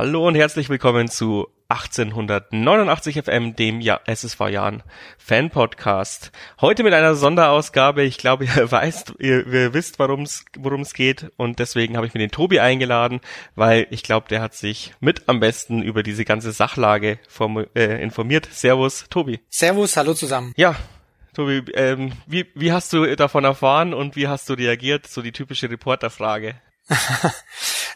[0.00, 4.82] Hallo und herzlich willkommen zu 1889 FM, dem ja SSV Jahren
[5.18, 6.32] Fan Podcast.
[6.58, 8.02] Heute mit einer Sonderausgabe.
[8.04, 12.20] Ich glaube, ihr weißt, ihr, ihr wisst, worum es geht und deswegen habe ich mir
[12.20, 13.20] den Tobi eingeladen,
[13.56, 18.02] weil ich glaube, der hat sich mit am besten über diese ganze Sachlage form, äh,
[18.02, 18.48] informiert.
[18.50, 19.40] Servus, Tobi.
[19.50, 20.54] Servus, hallo zusammen.
[20.56, 20.76] Ja,
[21.34, 25.06] Tobi, ähm, wie, wie hast du davon erfahren und wie hast du reagiert?
[25.06, 26.54] So die typische Reporterfrage.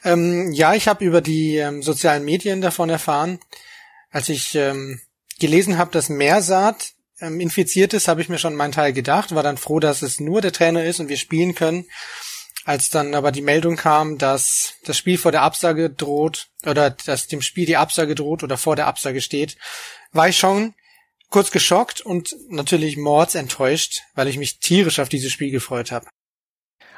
[0.05, 3.41] ähm, ja, ich habe über die ähm, sozialen Medien davon erfahren.
[4.11, 5.01] Als ich ähm,
[5.41, 9.43] gelesen habe, dass Meersaat ähm, infiziert ist, habe ich mir schon meinen Teil gedacht, war
[9.43, 11.87] dann froh, dass es nur der Trainer ist und wir spielen können.
[12.65, 17.27] Als dann aber die Meldung kam, dass das Spiel vor der Absage droht oder dass
[17.27, 19.57] dem Spiel die Absage droht oder vor der Absage steht,
[20.13, 20.75] war ich schon
[21.29, 26.07] kurz geschockt und natürlich mordsenttäuscht, weil ich mich tierisch auf dieses Spiel gefreut habe.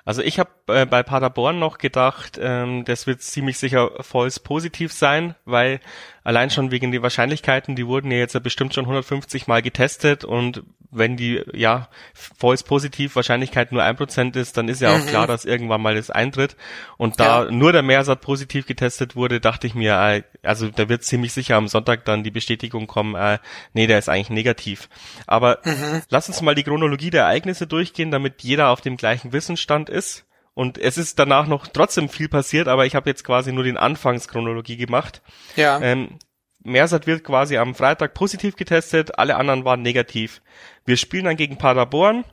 [0.07, 4.93] Also ich habe äh, bei Paderborn noch gedacht, ähm, das wird ziemlich sicher falls positiv
[4.93, 5.81] sein, weil
[6.27, 10.65] allein schon wegen den Wahrscheinlichkeiten, die wurden ja jetzt bestimmt schon 150 Mal getestet und
[10.91, 15.07] wenn die ja falls positiv Wahrscheinlichkeit nur ein Prozent ist, dann ist ja auch mhm.
[15.07, 16.57] klar, dass irgendwann mal das eintritt.
[16.97, 17.51] Und da ja.
[17.53, 21.57] nur der Mehrsat positiv getestet wurde, dachte ich mir, äh, also da wird ziemlich sicher
[21.57, 23.39] am Sonntag dann die Bestätigung kommen, äh,
[23.73, 24.89] nee, der ist eigentlich negativ.
[25.29, 26.03] Aber mhm.
[26.09, 30.26] lass uns mal die Chronologie der Ereignisse durchgehen, damit jeder auf dem gleichen Wissensstand ist.
[30.57, 33.77] Und es ist danach noch trotzdem viel passiert, aber ich habe jetzt quasi nur den
[33.77, 35.21] Anfangschronologie gemacht.
[35.55, 35.79] Ja.
[35.83, 36.19] Ähm,
[36.61, 40.41] Mersat wird quasi am Freitag positiv getestet, alle anderen waren negativ.
[40.87, 42.25] Wir spielen dann gegen Paderborn.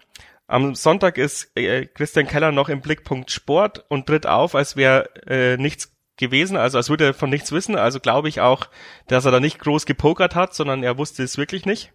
[0.47, 5.09] Am Sonntag ist äh, Christian Keller noch im Blickpunkt Sport und tritt auf, als wäre
[5.27, 7.75] äh, nichts gewesen, also als würde er von nichts wissen.
[7.75, 8.69] Also glaube ich auch,
[9.09, 11.91] dass er da nicht groß gepokert hat, sondern er wusste es wirklich nicht.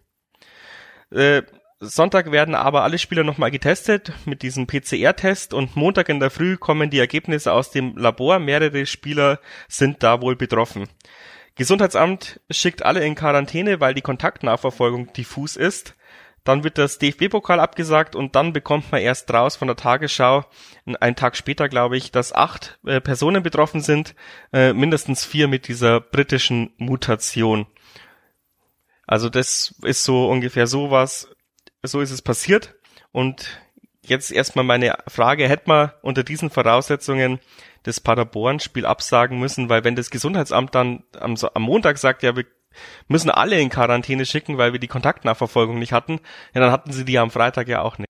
[1.11, 1.41] Äh,
[1.81, 6.57] Sonntag werden aber alle Spieler nochmal getestet mit diesem PCR-Test und Montag in der Früh
[6.57, 8.39] kommen die Ergebnisse aus dem Labor.
[8.39, 9.39] Mehrere Spieler
[9.69, 10.89] sind da wohl betroffen.
[11.55, 15.95] Gesundheitsamt schickt alle in Quarantäne, weil die Kontaktnachverfolgung diffus ist.
[16.43, 20.45] Dann wird das DFB-Pokal abgesagt und dann bekommt man erst raus von der Tagesschau,
[20.99, 24.15] einen Tag später glaube ich, dass acht äh, Personen betroffen sind,
[24.51, 27.67] äh, mindestens vier mit dieser britischen Mutation.
[29.05, 31.29] Also das ist so ungefähr sowas,
[31.83, 32.75] so ist es passiert.
[33.11, 33.61] Und
[34.01, 37.39] jetzt erstmal meine Frage, hätte man unter diesen Voraussetzungen
[37.83, 42.45] das Paderborn-Spiel absagen müssen, weil wenn das Gesundheitsamt dann am, am Montag sagt, ja, wir
[43.07, 46.19] müssen alle in Quarantäne schicken, weil wir die Kontaktnachverfolgung nicht hatten,
[46.53, 48.07] ja, dann hatten sie die am Freitag ja auch nicht.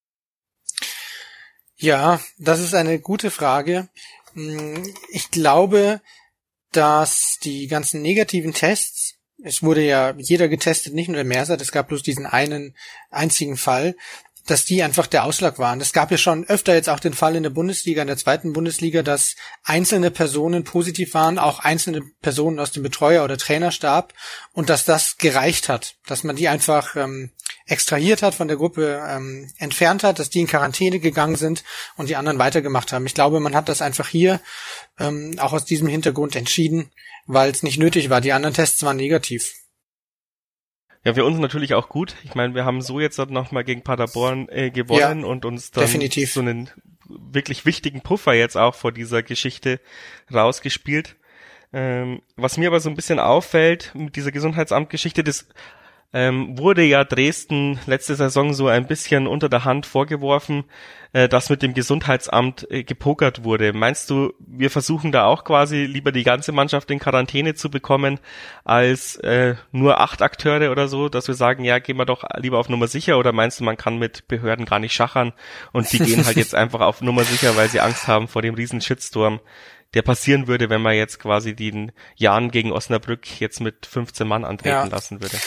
[1.78, 3.88] Ja, das ist eine gute Frage.
[4.34, 6.01] Hm, ich glaube,
[6.72, 11.72] dass die ganzen negativen Tests, es wurde ja jeder getestet, nicht nur der Mersat, es
[11.72, 12.75] gab bloß diesen einen
[13.09, 13.95] einzigen Fall,
[14.45, 15.79] dass die einfach der Ausschlag waren.
[15.79, 18.53] Es gab ja schon öfter jetzt auch den Fall in der Bundesliga, in der zweiten
[18.53, 24.13] Bundesliga, dass einzelne Personen positiv waren, auch einzelne Personen aus dem Betreuer- oder Trainerstab
[24.53, 27.31] und dass das gereicht hat, dass man die einfach ähm,
[27.69, 31.63] extrahiert hat, von der Gruppe ähm, entfernt hat, dass die in Quarantäne gegangen sind
[31.97, 33.06] und die anderen weitergemacht haben.
[33.06, 34.41] Ich glaube, man hat das einfach hier
[35.00, 36.90] ähm, auch aus diesem Hintergrund entschieden,
[37.28, 38.22] weil es nicht nötig war.
[38.22, 39.53] Die anderen Tests waren negativ.
[41.06, 42.16] Ja, für uns natürlich auch gut.
[42.24, 45.86] Ich meine, wir haben so jetzt nochmal gegen Paderborn äh, gewonnen ja, und uns dann
[45.86, 46.34] definitiv.
[46.34, 46.69] so einen
[47.07, 49.80] wirklich wichtigen Puffer jetzt auch vor dieser Geschichte
[50.34, 51.16] rausgespielt.
[51.72, 55.47] Ähm, was mir aber so ein bisschen auffällt mit dieser Gesundheitsamtgeschichte, das
[56.11, 60.63] ähm, wurde ja Dresden letzte Saison so ein bisschen unter der Hand vorgeworfen,
[61.13, 63.73] äh, dass mit dem Gesundheitsamt äh, gepokert wurde.
[63.73, 68.19] Meinst du, wir versuchen da auch quasi lieber die ganze Mannschaft in Quarantäne zu bekommen,
[68.63, 72.57] als äh, nur acht Akteure oder so, dass wir sagen, ja, gehen wir doch lieber
[72.57, 75.33] auf Nummer sicher oder meinst du, man kann mit Behörden gar nicht schachern
[75.73, 78.55] und die gehen halt jetzt einfach auf Nummer sicher, weil sie Angst haben vor dem
[78.55, 79.41] riesen Shitstorm,
[79.93, 84.44] der passieren würde, wenn man jetzt quasi den Jan gegen Osnabrück jetzt mit 15 Mann
[84.44, 84.85] antreten ja.
[84.85, 85.38] lassen würde?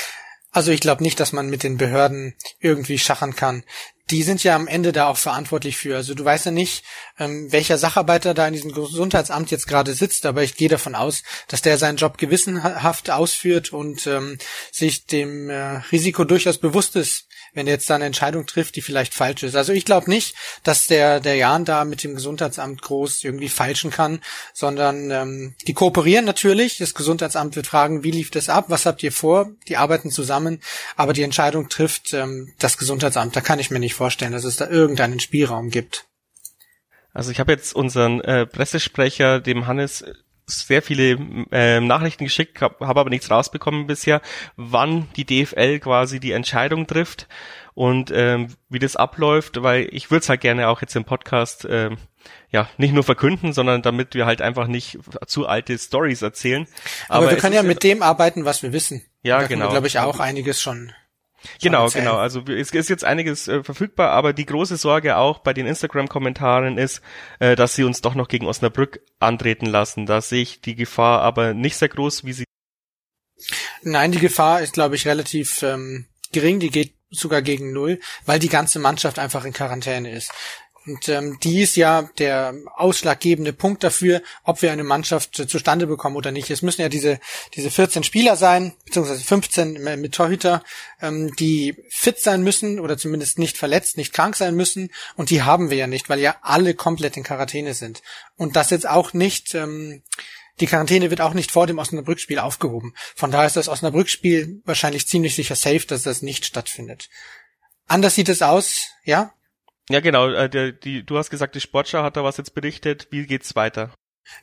[0.52, 3.64] Also ich glaube nicht, dass man mit den Behörden irgendwie schachern kann.
[4.10, 5.96] Die sind ja am Ende da auch verantwortlich für.
[5.96, 6.84] Also du weißt ja nicht,
[7.18, 11.22] ähm, welcher Sacharbeiter da in diesem Gesundheitsamt jetzt gerade sitzt, aber ich gehe davon aus,
[11.48, 14.36] dass der seinen Job gewissenhaft ausführt und ähm,
[14.70, 18.82] sich dem äh, Risiko durchaus bewusst ist, wenn er jetzt da eine Entscheidung trifft, die
[18.82, 19.54] vielleicht falsch ist.
[19.54, 23.90] Also ich glaube nicht, dass der, der Jan da mit dem Gesundheitsamt groß irgendwie falschen
[23.90, 24.20] kann,
[24.54, 26.78] sondern ähm, die kooperieren natürlich.
[26.78, 29.50] Das Gesundheitsamt wird fragen, wie lief das ab, was habt ihr vor?
[29.68, 30.60] Die arbeiten zusammen,
[30.96, 33.36] aber die Entscheidung trifft ähm, das Gesundheitsamt.
[33.36, 36.06] Da kann ich mir nicht vorstellen, dass es da irgendeinen Spielraum gibt.
[37.12, 40.04] Also ich habe jetzt unseren äh, Pressesprecher, dem Hannes,
[40.46, 41.18] sehr viele
[41.52, 44.20] äh, Nachrichten geschickt, habe hab aber nichts rausbekommen bisher,
[44.56, 47.28] wann die DFL quasi die Entscheidung trifft
[47.74, 51.66] und ähm, wie das abläuft, weil ich würde es halt gerne auch jetzt im Podcast
[51.68, 51.96] ähm,
[52.50, 56.66] ja, nicht nur verkünden, sondern damit wir halt einfach nicht zu alte Stories erzählen.
[57.08, 59.02] Aber, Aber wir können ja mit dem arbeiten, was wir wissen.
[59.22, 59.70] Ja, genau.
[59.70, 60.92] glaube ich, auch einiges schon
[61.60, 62.16] Genau, genau.
[62.16, 66.78] Also es ist jetzt einiges äh, verfügbar, aber die große Sorge auch bei den Instagram-Kommentaren
[66.78, 67.02] ist,
[67.38, 70.06] äh, dass sie uns doch noch gegen Osnabrück antreten lassen.
[70.06, 72.44] Da sehe ich die Gefahr aber nicht sehr groß, wie sie.
[73.82, 76.60] Nein, die Gefahr ist, glaube ich, relativ ähm, gering.
[76.60, 80.32] Die geht sogar gegen null, weil die ganze Mannschaft einfach in Quarantäne ist.
[80.84, 85.86] Und ähm, die ist ja der ausschlaggebende Punkt dafür, ob wir eine Mannschaft äh, zustande
[85.86, 86.50] bekommen oder nicht.
[86.50, 87.20] Es müssen ja diese,
[87.54, 90.64] diese 14 Spieler sein, beziehungsweise 15 mit Torhüter,
[91.00, 94.90] ähm, die fit sein müssen oder zumindest nicht verletzt, nicht krank sein müssen.
[95.16, 98.02] Und die haben wir ja nicht, weil ja alle komplett in Quarantäne sind.
[98.36, 100.02] Und das jetzt auch nicht, ähm,
[100.60, 102.94] die Quarantäne wird auch nicht vor dem Osnabrück-Spiel aufgehoben.
[103.14, 107.08] Von daher ist das Osnabrück-Spiel wahrscheinlich ziemlich sicher safe, dass das nicht stattfindet.
[107.86, 109.32] Anders sieht es aus, ja?
[109.88, 110.28] Ja, genau.
[110.28, 113.08] Äh, der, die, du hast gesagt, die Sportschau hat da was jetzt berichtet.
[113.10, 113.92] Wie geht's weiter?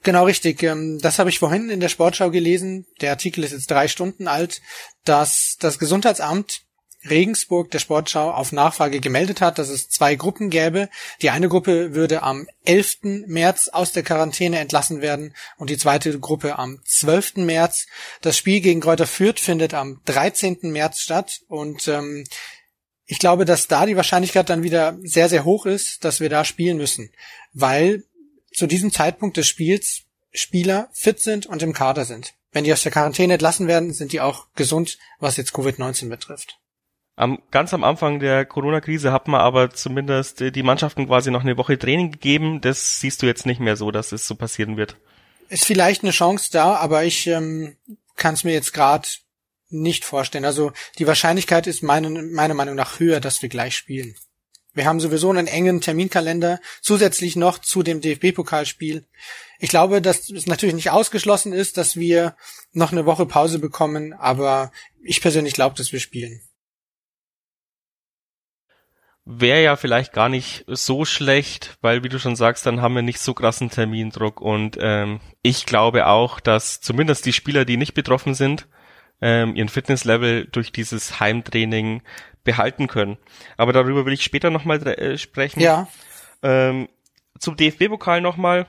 [0.03, 0.61] Genau richtig.
[0.63, 2.85] Ähm, das habe ich vorhin in der Sportschau gelesen.
[3.01, 4.61] Der Artikel ist jetzt drei Stunden alt,
[5.05, 6.61] dass das Gesundheitsamt
[7.07, 10.89] Regensburg der Sportschau auf Nachfrage gemeldet hat, dass es zwei Gruppen gäbe.
[11.21, 13.25] Die eine Gruppe würde am 11.
[13.27, 17.37] März aus der Quarantäne entlassen werden und die zweite Gruppe am 12.
[17.37, 17.87] März.
[18.21, 20.57] Das Spiel gegen Kräuter Fürth findet am 13.
[20.63, 22.25] März statt und ähm,
[23.11, 26.45] ich glaube, dass da die Wahrscheinlichkeit dann wieder sehr, sehr hoch ist, dass wir da
[26.45, 27.09] spielen müssen,
[27.53, 28.03] weil
[28.53, 32.35] zu diesem Zeitpunkt des Spiels Spieler fit sind und im Kader sind.
[32.51, 36.59] Wenn die aus der Quarantäne entlassen werden, sind die auch gesund, was jetzt Covid-19 betrifft.
[37.15, 41.57] Am, ganz am Anfang der Corona-Krise hat man aber zumindest die Mannschaften quasi noch eine
[41.57, 42.61] Woche Training gegeben.
[42.61, 44.97] Das siehst du jetzt nicht mehr so, dass es so passieren wird.
[45.49, 47.75] Ist vielleicht eine Chance da, aber ich ähm,
[48.15, 49.07] kann es mir jetzt gerade
[49.69, 50.45] nicht vorstellen.
[50.45, 54.15] Also die Wahrscheinlichkeit ist meine, meiner Meinung nach höher, dass wir gleich spielen.
[54.73, 59.05] Wir haben sowieso einen engen Terminkalender, zusätzlich noch zu dem DFB-Pokalspiel.
[59.59, 62.35] Ich glaube, dass es natürlich nicht ausgeschlossen ist, dass wir
[62.71, 64.71] noch eine Woche Pause bekommen, aber
[65.03, 66.41] ich persönlich glaube, dass wir spielen.
[69.25, 73.01] Wäre ja vielleicht gar nicht so schlecht, weil wie du schon sagst, dann haben wir
[73.01, 77.93] nicht so krassen Termindruck und ähm, ich glaube auch, dass zumindest die Spieler, die nicht
[77.93, 78.67] betroffen sind,
[79.21, 82.01] ähm, ihren Fitnesslevel durch dieses Heimtraining
[82.43, 83.17] behalten können.
[83.57, 85.59] Aber darüber will ich später nochmal äh, sprechen.
[85.59, 85.87] Ja.
[86.41, 86.87] Ähm,
[87.37, 88.67] zum DFB-Pokal nochmal.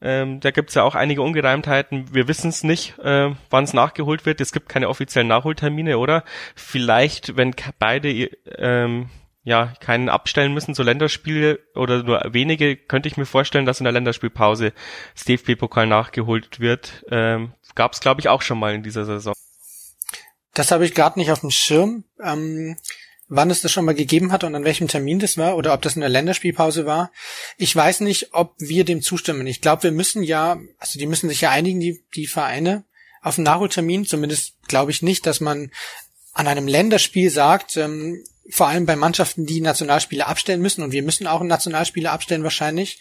[0.00, 2.14] Ähm, da gibt's ja auch einige Ungereimtheiten.
[2.14, 4.40] Wir wissen es nicht, äh, wann es nachgeholt wird.
[4.40, 6.22] Es gibt keine offiziellen Nachholtermine, oder?
[6.54, 8.10] Vielleicht, wenn beide
[8.58, 9.08] ähm,
[9.42, 13.84] ja keinen abstellen müssen, so Länderspiele oder nur wenige, könnte ich mir vorstellen, dass in
[13.84, 14.72] der Länderspielpause
[15.14, 17.04] das DFB-Pokal nachgeholt wird.
[17.10, 19.34] Ähm, Gab es, glaube ich, auch schon mal in dieser Saison.
[20.56, 22.78] Das habe ich gerade nicht auf dem Schirm, ähm,
[23.28, 25.82] wann es das schon mal gegeben hat und an welchem Termin das war oder ob
[25.82, 27.12] das in der Länderspielpause war.
[27.58, 29.46] Ich weiß nicht, ob wir dem zustimmen.
[29.46, 32.84] Ich glaube, wir müssen ja, also die müssen sich ja einigen, die, die Vereine,
[33.20, 34.06] auf einen Nachholtermin.
[34.06, 35.70] Zumindest glaube ich nicht, dass man
[36.32, 41.02] an einem Länderspiel sagt, ähm, vor allem bei Mannschaften, die Nationalspiele abstellen müssen, und wir
[41.02, 43.00] müssen auch Nationalspiele abstellen wahrscheinlich,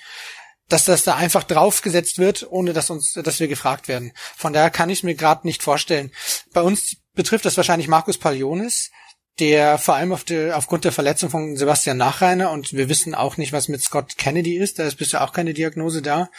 [0.70, 4.14] dass das da einfach draufgesetzt wird, ohne dass uns, dass wir gefragt werden.
[4.36, 6.12] Von daher kann ich mir gerade nicht vorstellen.
[6.54, 8.92] Bei uns betrifft das wahrscheinlich Markus Palionis,
[9.40, 13.38] der vor allem auf die, aufgrund der Verletzung von Sebastian Nachreiner und wir wissen auch
[13.38, 16.30] nicht, was mit Scott Kennedy ist, da ist bisher auch keine Diagnose da,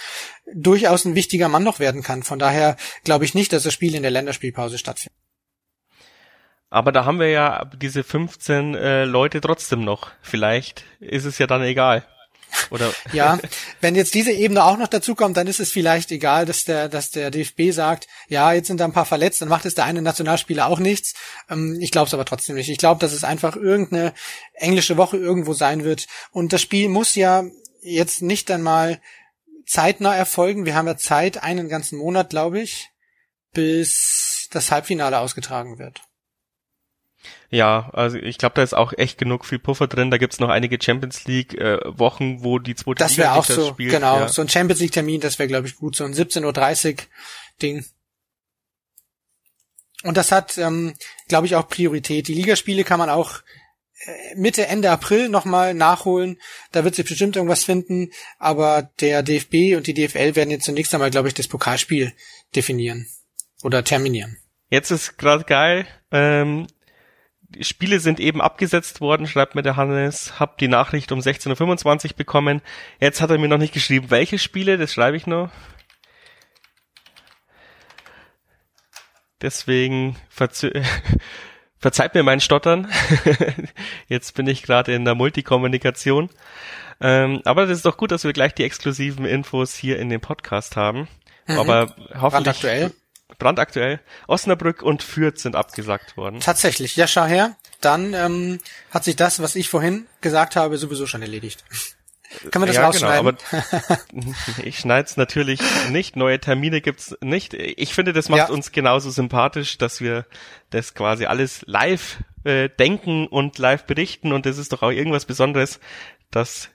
[0.55, 2.23] durchaus ein wichtiger Mann noch werden kann.
[2.23, 5.17] Von daher glaube ich nicht, dass das Spiel in der Länderspielpause stattfindet.
[6.71, 10.11] Aber da haben wir ja diese 15 äh, Leute trotzdem noch.
[10.21, 12.05] Vielleicht ist es ja dann egal.
[12.71, 13.39] Oder ja,
[13.81, 16.89] wenn jetzt diese Ebene auch noch dazu kommt, dann ist es vielleicht egal, dass der,
[16.89, 19.85] dass der DFB sagt, ja, jetzt sind da ein paar verletzt, dann macht es der
[19.85, 21.15] eine Nationalspieler auch nichts.
[21.49, 22.69] Ähm, ich glaube es aber trotzdem nicht.
[22.69, 24.15] Ich glaube, dass es einfach irgendeine
[24.55, 26.07] englische Woche irgendwo sein wird.
[26.33, 27.45] Und das Spiel muss ja
[27.83, 29.01] jetzt nicht einmal
[29.67, 30.65] zeitnah erfolgen.
[30.65, 32.91] Wir haben ja Zeit, einen ganzen Monat, glaube ich,
[33.53, 36.03] bis das Halbfinale ausgetragen wird.
[37.51, 40.11] Ja, also ich glaube, da ist auch echt genug viel Puffer drin.
[40.11, 43.69] Da gibt's noch einige Champions League äh, Wochen, wo die zweite Das wäre auch so,
[43.69, 43.93] spielt.
[43.93, 44.29] genau, ja.
[44.29, 46.97] so ein Champions League Termin, das wäre glaube ich gut, so ein 17:30 Uhr
[47.63, 47.85] Ding.
[50.03, 50.95] Und das hat, ähm,
[51.29, 52.29] glaube ich, auch Priorität.
[52.29, 53.41] Die Ligaspiele kann man auch
[54.05, 56.39] äh, Mitte, Ende April nochmal nachholen.
[56.73, 58.11] Da wird sich bestimmt irgendwas finden.
[58.39, 62.13] Aber der DFB und die DFL werden jetzt zunächst einmal, glaube ich, das Pokalspiel
[62.55, 63.07] definieren
[63.63, 64.37] oder terminieren.
[64.69, 65.87] Jetzt ist gerade geil.
[66.11, 66.67] Ähm,
[67.61, 70.41] Spiele sind eben abgesetzt worden, schreibt mir der Hannes.
[70.41, 72.61] Hab die Nachricht um 16.25 Uhr bekommen.
[73.01, 75.51] Jetzt hat er mir noch nicht geschrieben, welche Spiele, das schreibe ich noch.
[79.41, 80.71] Deswegen verzö
[81.79, 82.89] verzeiht mir mein Stottern.
[84.09, 86.31] Jetzt bin ich gerade in der Multikommunikation.
[87.01, 90.21] Ähm, aber das ist doch gut, dass wir gleich die exklusiven Infos hier in dem
[90.21, 91.09] Podcast haben.
[91.47, 91.59] Mhm.
[91.59, 92.31] Aber hoffentlich.
[92.31, 92.93] Brandaktuell.
[93.39, 94.01] Brandaktuell.
[94.27, 96.41] Osnabrück und Fürth sind abgesagt worden.
[96.41, 96.97] Tatsächlich.
[96.97, 97.57] Ja, schau her.
[97.81, 101.65] Dann ähm, hat sich das, was ich vorhin gesagt habe, sowieso schon erledigt.
[102.51, 103.37] Kann man das ja, rausschneiden?
[103.39, 106.17] Genau, aber ich schneide es natürlich nicht.
[106.17, 107.55] Neue Termine gibt's nicht.
[107.55, 108.49] Ich finde, das macht ja.
[108.49, 110.27] uns genauso sympathisch, dass wir
[110.71, 114.33] das quasi alles live äh, denken und live berichten.
[114.33, 115.79] Und das ist doch auch irgendwas Besonderes,
[116.31, 116.71] dass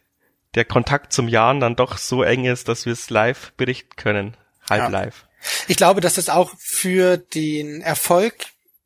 [0.56, 4.38] der Kontakt zum Jahren dann doch so eng ist, dass wir es live berichten können.
[4.70, 4.88] Halb ja.
[4.88, 5.26] live.
[5.68, 8.36] Ich glaube, dass das auch für den Erfolg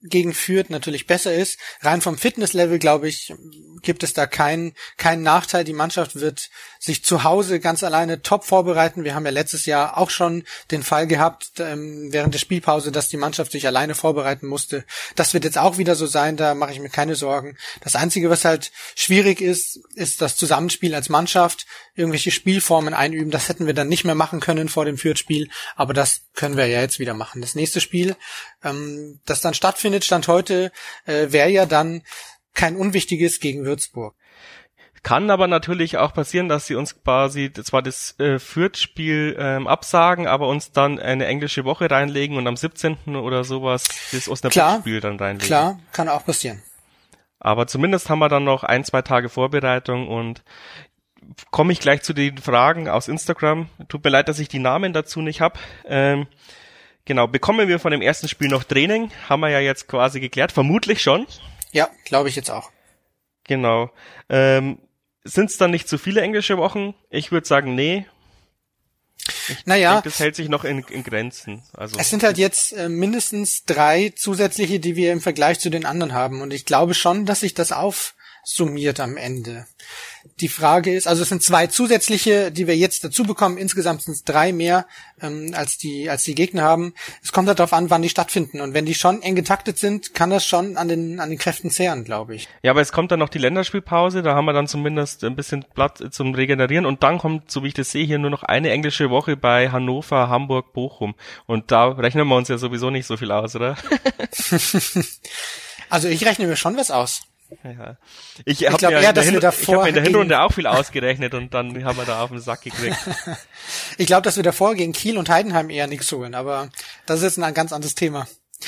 [0.09, 1.57] gegen Fürth natürlich besser ist.
[1.81, 3.33] Rein vom Fitnesslevel, glaube ich,
[3.81, 5.63] gibt es da keinen keinen Nachteil.
[5.63, 9.03] Die Mannschaft wird sich zu Hause ganz alleine top vorbereiten.
[9.03, 13.09] Wir haben ja letztes Jahr auch schon den Fall gehabt, ähm, während der Spielpause, dass
[13.09, 14.85] die Mannschaft sich alleine vorbereiten musste.
[15.15, 17.57] Das wird jetzt auch wieder so sein, da mache ich mir keine Sorgen.
[17.81, 23.31] Das Einzige, was halt schwierig ist, ist das Zusammenspiel als Mannschaft, irgendwelche Spielformen einüben.
[23.31, 26.67] Das hätten wir dann nicht mehr machen können vor dem Fürth-Spiel, aber das können wir
[26.67, 27.41] ja jetzt wieder machen.
[27.41, 28.15] Das nächste Spiel,
[28.63, 30.71] ähm, das dann stattfindet, Stand heute,
[31.05, 32.03] äh, wäre ja dann
[32.53, 34.15] kein unwichtiges gegen Würzburg.
[35.03, 40.25] Kann aber natürlich auch passieren, dass sie uns quasi zwar das äh, Fürth-Spiel ähm, absagen,
[40.25, 43.15] aber uns dann eine englische Woche reinlegen und am 17.
[43.15, 45.45] oder sowas das Osnabrück-Spiel dann reinlegen.
[45.45, 46.63] Klar, kann auch passieren.
[47.39, 50.43] Aber zumindest haben wir dann noch ein, zwei Tage Vorbereitung und
[51.51, 53.69] komme ich gleich zu den Fragen aus Instagram.
[53.87, 55.59] Tut mir leid, dass ich die Namen dazu nicht habe.
[55.85, 56.25] Ähm,
[57.05, 59.11] genau, bekommen wir von dem ersten Spiel noch Training?
[59.29, 61.25] Haben wir ja jetzt quasi geklärt, vermutlich schon.
[61.71, 62.71] Ja, glaube ich jetzt auch.
[63.45, 63.91] Genau.
[64.29, 64.79] Ähm,
[65.23, 66.93] sind es dann nicht zu viele englische Wochen?
[67.09, 68.05] Ich würde sagen, nee.
[69.47, 71.63] Ich naja, denke, das hält sich noch in, in Grenzen.
[71.73, 75.85] Also es sind halt jetzt äh, mindestens drei zusätzliche, die wir im Vergleich zu den
[75.85, 76.41] anderen haben.
[76.41, 77.71] Und ich glaube schon, dass sich das
[78.45, 79.65] aufsummiert am Ende.
[80.39, 83.57] Die Frage ist, also es sind zwei zusätzliche, die wir jetzt dazu bekommen.
[83.57, 84.85] Insgesamt sind es drei mehr,
[85.19, 86.93] ähm, als die als die Gegner haben.
[87.23, 88.61] Es kommt halt darauf an, wann die stattfinden.
[88.61, 91.71] Und wenn die schon eng getaktet sind, kann das schon an den an den Kräften
[91.71, 92.47] zehren, glaube ich.
[92.61, 94.21] Ja, aber es kommt dann noch die Länderspielpause.
[94.21, 96.85] Da haben wir dann zumindest ein bisschen Platz zum Regenerieren.
[96.85, 99.69] Und dann kommt, so wie ich das sehe, hier nur noch eine englische Woche bei
[99.71, 101.15] Hannover, Hamburg, Bochum.
[101.45, 103.75] Und da rechnen wir uns ja sowieso nicht so viel aus, oder?
[105.89, 107.21] also ich rechne mir schon was aus.
[107.63, 107.97] Ja.
[108.43, 110.67] Ich, ich habe mir, eher, dass wir davor ich hab in der Hinrunde auch viel
[110.67, 112.97] ausgerechnet und dann haben wir da auf den Sack gekriegt.
[113.97, 116.69] ich glaube, dass wir davor gegen Kiel und Heidenheim eher nichts holen, aber
[117.05, 118.27] das ist ein ganz anderes Thema.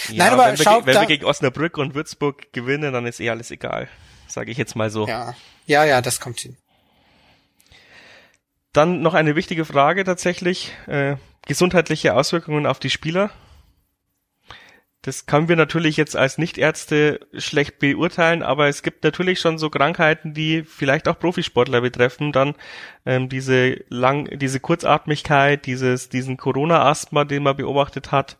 [0.09, 3.29] Ja, Nein, aber wenn, wir, wenn wir gegen Osnabrück und Würzburg gewinnen, dann ist eh
[3.29, 3.87] alles egal.
[4.27, 5.07] Sage ich jetzt mal so.
[5.07, 5.33] Ja,
[5.65, 6.57] ja, ja das kommt hin.
[8.73, 10.73] Dann noch eine wichtige Frage tatsächlich.
[10.85, 11.15] Äh,
[11.47, 13.31] gesundheitliche Auswirkungen auf die Spieler.
[15.07, 19.69] Das können wir natürlich jetzt als Nichtärzte schlecht beurteilen, aber es gibt natürlich schon so
[19.69, 22.55] Krankheiten, die vielleicht auch Profisportler betreffen, dann
[23.05, 28.35] ähm, diese lang, diese Kurzatmigkeit, dieses, diesen Corona-Asthma, den man beobachtet hat,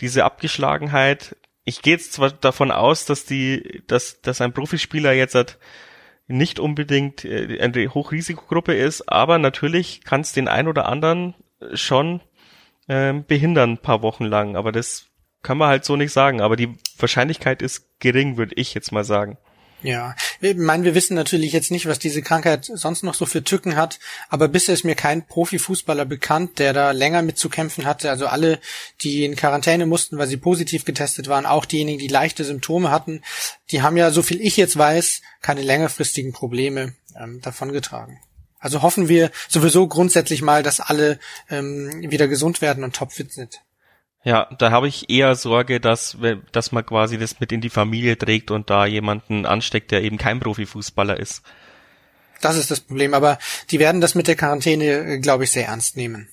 [0.00, 1.34] diese Abgeschlagenheit.
[1.64, 5.56] Ich gehe jetzt zwar davon aus, dass die, dass, dass ein Profispieler jetzt hat,
[6.26, 11.36] nicht unbedingt äh, eine Hochrisikogruppe ist, aber natürlich kann es den ein oder anderen
[11.72, 12.20] schon
[12.86, 14.56] ähm, behindern, paar Wochen lang.
[14.56, 15.11] Aber das
[15.42, 19.04] kann man halt so nicht sagen, aber die Wahrscheinlichkeit ist gering, würde ich jetzt mal
[19.04, 19.38] sagen.
[19.82, 23.42] Ja, ich meine, wir wissen natürlich jetzt nicht, was diese Krankheit sonst noch so für
[23.42, 27.84] Tücken hat, aber bisher ist mir kein Profifußballer bekannt, der da länger mit zu kämpfen
[27.84, 28.08] hatte.
[28.08, 28.60] Also alle,
[29.02, 33.22] die in Quarantäne mussten, weil sie positiv getestet waren, auch diejenigen, die leichte Symptome hatten,
[33.72, 38.20] die haben ja, so viel ich jetzt weiß, keine längerfristigen Probleme ähm, davongetragen.
[38.60, 41.18] Also hoffen wir sowieso grundsätzlich mal, dass alle
[41.50, 43.60] ähm, wieder gesund werden und topfit sind.
[44.24, 46.16] Ja, da habe ich eher Sorge, dass,
[46.52, 50.16] dass man quasi das mit in die Familie trägt und da jemanden ansteckt, der eben
[50.16, 51.42] kein Profifußballer ist.
[52.40, 53.38] Das ist das Problem, aber
[53.70, 56.28] die werden das mit der Quarantäne, äh, glaube ich, sehr ernst nehmen.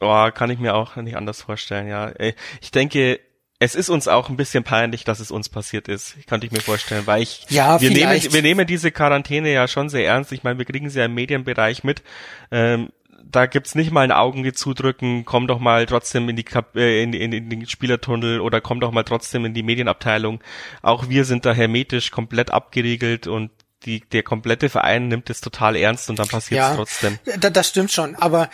[0.00, 2.08] Oh, kann ich mir auch nicht anders vorstellen, ja.
[2.08, 3.20] Äh, ich denke,
[3.60, 6.16] es ist uns auch ein bisschen peinlich, dass es uns passiert ist.
[6.26, 8.24] Kann ich mir vorstellen, weil ich, ja, wir vielleicht.
[8.24, 10.32] nehmen, wir nehmen diese Quarantäne ja schon sehr ernst.
[10.32, 12.02] Ich meine, wir kriegen sie ja im Medienbereich mit.
[12.50, 12.90] Ähm,
[13.30, 17.02] da gibt's nicht mal ein Augen zudrücken, komm doch mal trotzdem in die Kap äh,
[17.02, 20.40] in, in, in den Spielertunnel oder komm doch mal trotzdem in die Medienabteilung.
[20.82, 23.50] Auch wir sind da hermetisch komplett abgeriegelt und
[23.84, 27.18] die, der komplette Verein nimmt es total ernst und dann passiert es ja, trotzdem.
[27.40, 28.48] Da, das stimmt schon, aber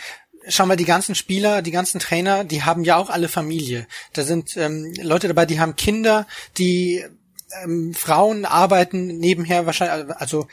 [0.47, 3.87] schau mal, die ganzen Spieler, die ganzen Trainer, die haben ja auch alle Familie.
[4.13, 7.03] Da sind ähm, Leute dabei, die haben Kinder, die
[7.63, 10.47] ähm, Frauen arbeiten nebenher wahrscheinlich, also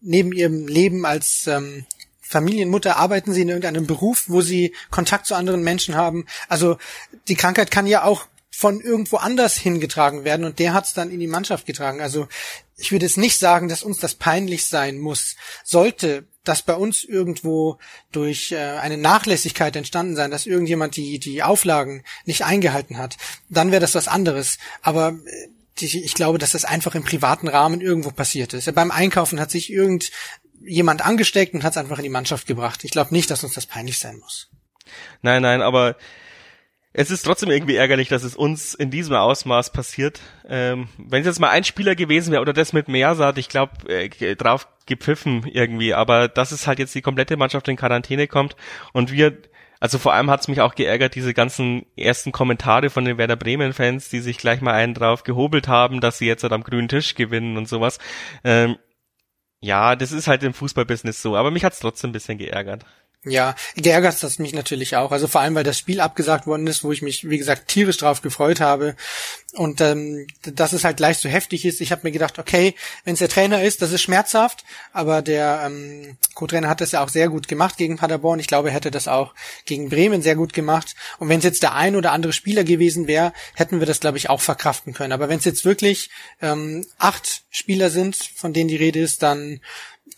[0.00, 1.86] neben ihrem Leben als ähm,
[2.32, 6.26] Familienmutter, arbeiten sie in irgendeinem Beruf, wo sie Kontakt zu anderen Menschen haben.
[6.48, 6.78] Also
[7.28, 11.10] die Krankheit kann ja auch von irgendwo anders hingetragen werden und der hat es dann
[11.10, 12.00] in die Mannschaft getragen.
[12.00, 12.28] Also
[12.76, 15.36] ich würde es nicht sagen, dass uns das peinlich sein muss.
[15.64, 17.78] Sollte das bei uns irgendwo
[18.10, 23.16] durch äh, eine Nachlässigkeit entstanden sein, dass irgendjemand die, die Auflagen nicht eingehalten hat,
[23.48, 24.58] dann wäre das was anderes.
[24.82, 25.48] Aber äh,
[25.80, 28.72] ich glaube, dass das einfach im privaten Rahmen irgendwo passiert ist.
[28.74, 29.72] Beim Einkaufen hat sich
[30.62, 32.84] irgendjemand angesteckt und hat es einfach in die Mannschaft gebracht.
[32.84, 34.50] Ich glaube nicht, dass uns das peinlich sein muss.
[35.22, 35.96] Nein, nein, aber
[36.94, 40.20] es ist trotzdem irgendwie ärgerlich, dass es uns in diesem Ausmaß passiert.
[40.46, 43.72] Ähm, wenn es jetzt mal ein Spieler gewesen wäre oder das mit Meersat, ich glaube,
[43.88, 48.56] äh, drauf gepfiffen irgendwie, aber dass es halt jetzt die komplette Mannschaft in Quarantäne kommt
[48.92, 49.38] und wir,
[49.80, 54.10] also vor allem hat's mich auch geärgert, diese ganzen ersten Kommentare von den Werder Bremen-Fans,
[54.10, 57.14] die sich gleich mal einen drauf gehobelt haben, dass sie jetzt halt am grünen Tisch
[57.14, 57.98] gewinnen und sowas.
[58.44, 58.76] Ähm,
[59.62, 62.84] ja, das ist halt im Fußballbusiness so, aber mich hat's trotzdem ein bisschen geärgert.
[63.24, 65.12] Ja, geärgert das mich natürlich auch.
[65.12, 67.98] Also vor allem, weil das Spiel abgesagt worden ist, wo ich mich, wie gesagt, tierisch
[67.98, 68.96] drauf gefreut habe.
[69.52, 71.80] Und ähm, dass es halt gleich so heftig ist.
[71.80, 72.74] Ich habe mir gedacht, okay,
[73.04, 77.04] wenn es der Trainer ist, das ist schmerzhaft, aber der ähm, Co-Trainer hat das ja
[77.04, 78.40] auch sehr gut gemacht gegen Paderborn.
[78.40, 79.34] Ich glaube, er hätte das auch
[79.66, 80.96] gegen Bremen sehr gut gemacht.
[81.20, 84.18] Und wenn es jetzt der ein oder andere Spieler gewesen wäre, hätten wir das, glaube
[84.18, 85.12] ich, auch verkraften können.
[85.12, 86.10] Aber wenn es jetzt wirklich
[86.40, 89.60] ähm, acht Spieler sind, von denen die Rede ist, dann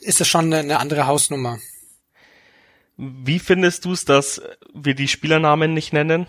[0.01, 1.59] ist das schon eine, eine andere Hausnummer.
[2.97, 4.41] Wie findest du es, dass
[4.73, 6.27] wir die Spielernamen nicht nennen?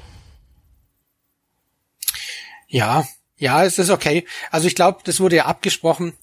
[2.67, 3.07] Ja,
[3.37, 4.25] ja, es ist okay.
[4.51, 6.13] Also ich glaube, das wurde ja abgesprochen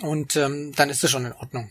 [0.00, 1.70] und ähm, dann ist es schon in Ordnung.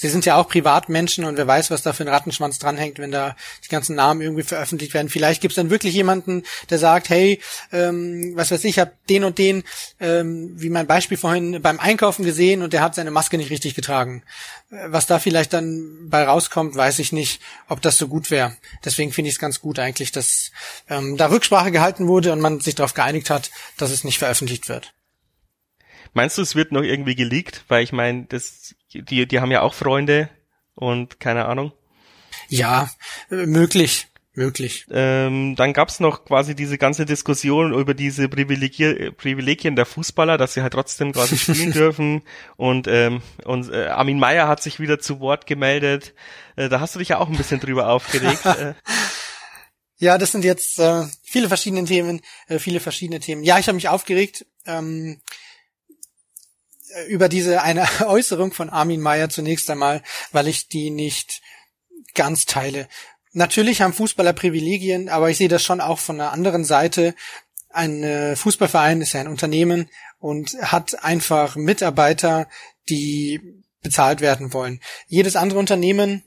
[0.00, 3.10] Sie sind ja auch Privatmenschen und wer weiß, was da für ein Rattenschwanz dranhängt, wenn
[3.10, 5.10] da die ganzen Namen irgendwie veröffentlicht werden.
[5.10, 7.38] Vielleicht gibt es dann wirklich jemanden, der sagt, hey,
[7.70, 9.62] ähm, was weiß ich, habe den und den,
[10.00, 13.74] ähm, wie mein Beispiel vorhin, beim Einkaufen gesehen und der hat seine Maske nicht richtig
[13.74, 14.22] getragen.
[14.70, 18.56] Was da vielleicht dann bei rauskommt, weiß ich nicht, ob das so gut wäre.
[18.82, 20.50] Deswegen finde ich es ganz gut eigentlich, dass
[20.88, 24.70] ähm, da Rücksprache gehalten wurde und man sich darauf geeinigt hat, dass es nicht veröffentlicht
[24.70, 24.94] wird.
[26.14, 27.64] Meinst du, es wird noch irgendwie geleakt?
[27.68, 30.28] Weil ich meine, das, die, die haben ja auch Freunde
[30.74, 31.72] und keine Ahnung.
[32.48, 32.90] Ja,
[33.28, 34.06] möglich.
[34.32, 34.86] Möglich.
[34.90, 40.54] Ähm, dann gab's noch quasi diese ganze Diskussion über diese Privilegier Privilegien der Fußballer, dass
[40.54, 42.22] sie halt trotzdem quasi spielen dürfen.
[42.56, 46.14] Und, ähm, und äh, Armin Meyer hat sich wieder zu Wort gemeldet.
[46.54, 48.46] Äh, da hast du dich ja auch ein bisschen drüber aufgeregt.
[48.46, 48.74] Äh.
[49.98, 53.42] ja, das sind jetzt äh, viele verschiedene Themen, äh, viele verschiedene Themen.
[53.42, 54.46] Ja, ich habe mich aufgeregt.
[54.64, 55.20] Ähm,
[57.08, 61.42] über diese eine Äußerung von Armin Meyer zunächst einmal, weil ich die nicht
[62.14, 62.88] ganz teile.
[63.32, 67.14] Natürlich haben Fußballer Privilegien, aber ich sehe das schon auch von der anderen Seite.
[67.68, 72.48] Ein äh, Fußballverein ist ja ein Unternehmen und hat einfach Mitarbeiter,
[72.88, 73.40] die
[73.82, 74.80] bezahlt werden wollen.
[75.06, 76.24] Jedes andere Unternehmen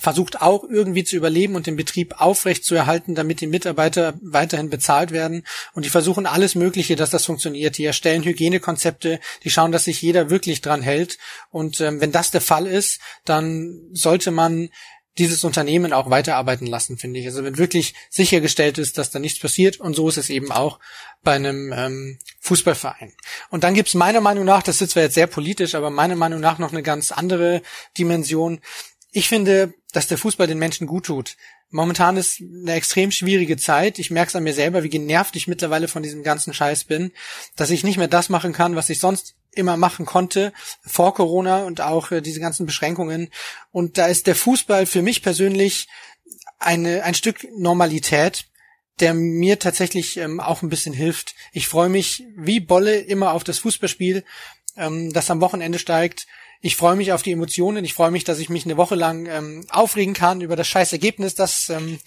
[0.00, 4.70] versucht auch irgendwie zu überleben und den Betrieb aufrecht zu erhalten, damit die Mitarbeiter weiterhin
[4.70, 5.44] bezahlt werden.
[5.74, 7.76] Und die versuchen alles Mögliche, dass das funktioniert.
[7.78, 11.18] Die erstellen Hygienekonzepte, die schauen, dass sich jeder wirklich dran hält.
[11.50, 14.70] Und ähm, wenn das der Fall ist, dann sollte man
[15.18, 17.26] dieses Unternehmen auch weiterarbeiten lassen, finde ich.
[17.26, 20.78] Also wenn wirklich sichergestellt ist, dass da nichts passiert, und so ist es eben auch
[21.22, 23.12] bei einem ähm, Fußballverein.
[23.50, 26.40] Und dann gibt's meiner Meinung nach, das ist zwar jetzt sehr politisch, aber meiner Meinung
[26.40, 27.62] nach noch eine ganz andere
[27.98, 28.60] Dimension.
[29.12, 31.36] Ich finde, dass der Fußball den Menschen gut tut.
[31.70, 33.98] Momentan ist eine extrem schwierige Zeit.
[33.98, 37.12] Ich merke es an mir selber, wie genervt ich mittlerweile von diesem ganzen Scheiß bin,
[37.56, 40.52] dass ich nicht mehr das machen kann, was ich sonst immer machen konnte
[40.82, 43.28] vor Corona und auch äh, diese ganzen Beschränkungen.
[43.70, 45.88] Und da ist der Fußball für mich persönlich
[46.58, 48.46] eine, ein Stück Normalität,
[49.00, 51.34] der mir tatsächlich ähm, auch ein bisschen hilft.
[51.52, 54.24] Ich freue mich wie Bolle immer auf das Fußballspiel,
[54.76, 56.26] ähm, das am Wochenende steigt
[56.64, 57.84] ich freue mich auf die Emotionen.
[57.84, 60.92] Ich freue mich, dass ich mich eine Woche lang ähm, aufregen kann über das scheiß
[60.92, 61.98] Ergebnis, das ähm,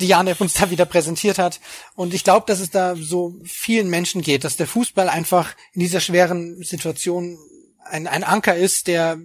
[0.00, 1.60] Diane uns da wieder präsentiert hat.
[1.94, 5.80] Und ich glaube, dass es da so vielen Menschen geht, dass der Fußball einfach in
[5.80, 7.38] dieser schweren Situation
[7.84, 9.18] ein, ein Anker ist, der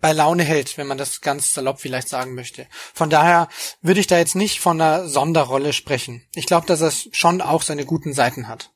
[0.00, 2.66] bei Laune hält, wenn man das ganz salopp vielleicht sagen möchte.
[2.94, 3.48] Von daher
[3.82, 6.22] würde ich da jetzt nicht von einer Sonderrolle sprechen.
[6.34, 8.70] Ich glaube, dass es schon auch seine guten Seiten hat.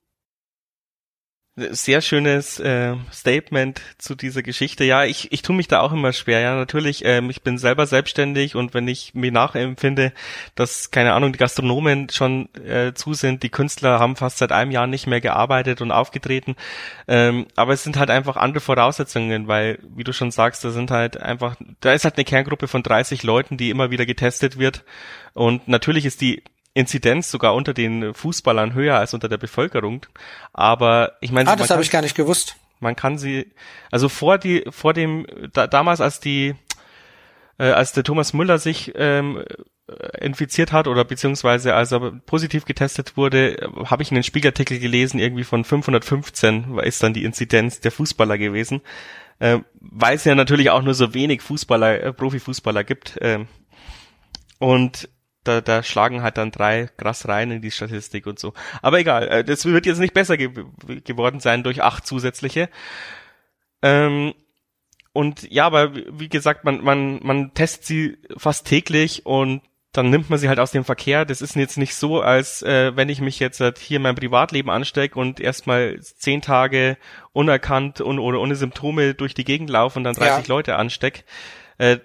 [1.56, 4.82] Sehr schönes äh, Statement zu dieser Geschichte.
[4.82, 6.40] Ja, ich, ich tue mich da auch immer schwer.
[6.40, 10.12] Ja, natürlich, ähm, ich bin selber selbstständig und wenn ich mir nachempfinde,
[10.56, 14.72] dass, keine Ahnung, die Gastronomen schon äh, zu sind, die Künstler haben fast seit einem
[14.72, 16.56] Jahr nicht mehr gearbeitet und aufgetreten.
[17.06, 20.90] Ähm, aber es sind halt einfach andere Voraussetzungen, weil, wie du schon sagst, da sind
[20.90, 24.82] halt einfach, da ist halt eine Kerngruppe von 30 Leuten, die immer wieder getestet wird.
[25.34, 26.42] Und natürlich ist die
[26.74, 30.06] Inzidenz sogar unter den Fußballern höher als unter der Bevölkerung.
[30.52, 32.56] Aber ich meine, ah, das habe ich gar nicht gewusst.
[32.80, 33.52] Man kann sie,
[33.92, 36.54] also vor die, vor dem, da, damals als die,
[37.58, 39.44] äh, als der Thomas Müller sich ähm,
[39.86, 45.20] äh, infiziert hat oder beziehungsweise als er positiv getestet wurde, habe ich einen Spiegelartikel gelesen,
[45.20, 48.80] irgendwie von 515 ist dann die Inzidenz der Fußballer gewesen,
[49.38, 53.16] äh, weil es ja natürlich auch nur so wenig Fußballer, äh, Profifußballer gibt.
[53.18, 53.44] Äh,
[54.58, 55.08] und
[55.44, 58.52] da, da schlagen halt dann drei krass rein in die Statistik und so.
[58.82, 60.50] Aber egal, äh, das wird jetzt nicht besser ge
[61.04, 62.68] geworden sein durch acht zusätzliche.
[63.82, 64.34] Ähm,
[65.12, 70.28] und ja, aber wie gesagt, man, man, man testet sie fast täglich und dann nimmt
[70.28, 71.24] man sie halt aus dem Verkehr.
[71.24, 74.16] Das ist jetzt nicht so, als äh, wenn ich mich jetzt halt hier in meinem
[74.16, 76.98] Privatleben anstecke und erstmal zehn Tage
[77.32, 80.52] unerkannt und oder ohne Symptome durch die Gegend laufe und dann 30 ja.
[80.52, 81.24] Leute ansteck.
[81.78, 81.98] Äh,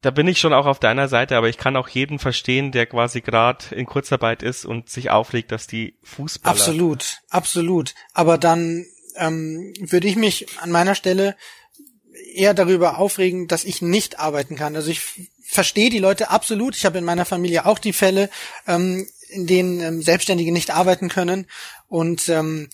[0.00, 2.86] da bin ich schon auch auf deiner Seite, aber ich kann auch jeden verstehen, der
[2.86, 6.54] quasi gerade in Kurzarbeit ist und sich aufregt, dass die Fußballer.
[6.54, 7.94] Absolut, absolut.
[8.12, 11.36] Aber dann ähm, würde ich mich an meiner Stelle
[12.34, 14.76] eher darüber aufregen, dass ich nicht arbeiten kann.
[14.76, 15.02] Also ich
[15.42, 16.76] verstehe die Leute absolut.
[16.76, 18.30] Ich habe in meiner Familie auch die Fälle,
[18.66, 21.46] ähm, in denen ähm, Selbstständige nicht arbeiten können
[21.88, 22.70] und ähm,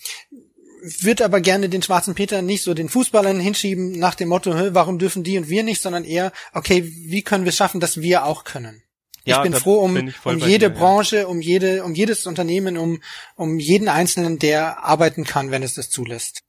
[1.01, 4.99] würde aber gerne den schwarzen Peter nicht so den Fußballern hinschieben nach dem Motto, warum
[4.99, 8.25] dürfen die und wir nicht, sondern eher, okay, wie können wir es schaffen, dass wir
[8.25, 8.83] auch können.
[9.25, 11.25] Ja, ich bin froh um, bin um jede dir, Branche, ja.
[11.25, 13.01] um jede, um jedes Unternehmen, um,
[13.35, 16.43] um jeden Einzelnen, der arbeiten kann, wenn es das zulässt.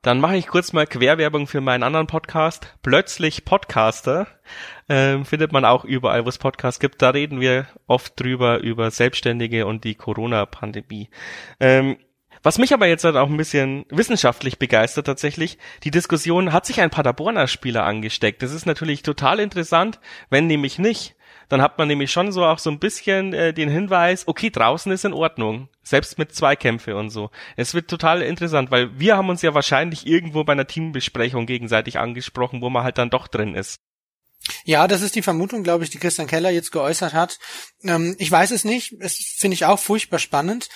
[0.00, 2.74] Dann mache ich kurz mal Querwerbung für meinen anderen Podcast.
[2.82, 4.26] Plötzlich Podcaster.
[4.88, 7.02] Ähm, findet man auch überall, wo es Podcasts gibt.
[7.02, 11.08] Da reden wir oft drüber, über Selbstständige und die Corona-Pandemie.
[11.60, 11.98] Ähm,
[12.42, 16.80] was mich aber jetzt halt auch ein bisschen wissenschaftlich begeistert tatsächlich, die Diskussion, hat sich
[16.80, 18.42] ein Paderborner Spieler angesteckt?
[18.42, 20.00] Das ist natürlich total interessant,
[20.30, 21.14] wenn nämlich nicht
[21.52, 24.90] dann hat man nämlich schon so auch so ein bisschen äh, den Hinweis, okay, draußen
[24.90, 27.30] ist in Ordnung, selbst mit Zweikämpfe und so.
[27.56, 31.98] Es wird total interessant, weil wir haben uns ja wahrscheinlich irgendwo bei einer Teambesprechung gegenseitig
[31.98, 33.80] angesprochen, wo man halt dann doch drin ist.
[34.64, 37.38] Ja, das ist die Vermutung, glaube ich, die Christian Keller jetzt geäußert hat.
[37.84, 38.94] Ähm, ich weiß es nicht.
[39.00, 40.70] Es finde ich auch furchtbar spannend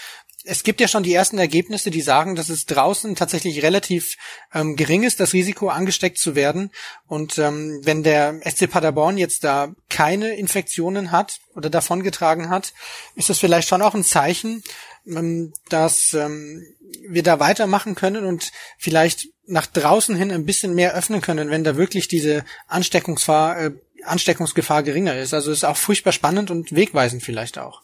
[0.47, 4.17] es gibt ja schon die ersten Ergebnisse, die sagen, dass es draußen tatsächlich relativ
[4.55, 6.71] ähm, gering ist, das Risiko angesteckt zu werden.
[7.07, 12.73] Und ähm, wenn der SC Paderborn jetzt da keine Infektionen hat oder davongetragen hat,
[13.17, 14.63] ist das vielleicht schon auch ein Zeichen,
[15.07, 16.65] ähm, dass ähm,
[17.09, 21.65] wir da weitermachen können und vielleicht nach draußen hin ein bisschen mehr öffnen können, wenn
[21.65, 23.71] da wirklich diese Ansteckungsgefahr, äh,
[24.05, 25.35] Ansteckungsgefahr geringer ist.
[25.35, 27.83] Also ist auch furchtbar spannend und wegweisend vielleicht auch.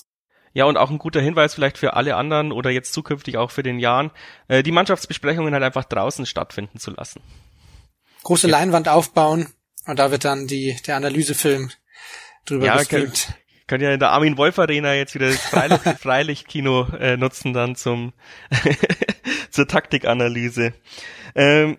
[0.54, 3.62] Ja, und auch ein guter Hinweis vielleicht für alle anderen oder jetzt zukünftig auch für
[3.62, 4.10] den Jahren,
[4.48, 7.22] äh, die Mannschaftsbesprechungen halt einfach draußen stattfinden zu lassen.
[8.22, 8.58] Große ja.
[8.58, 9.48] Leinwand aufbauen
[9.86, 11.70] und da wird dann die, der Analysefilm
[12.44, 13.26] drüber ja, gestreamt.
[13.26, 17.52] Können, können ja in der Armin Wolf Arena jetzt wieder das Freilicht, Freilichtkino äh, nutzen
[17.52, 18.12] dann zum
[19.50, 20.74] zur Taktikanalyse.
[21.34, 21.78] Ähm,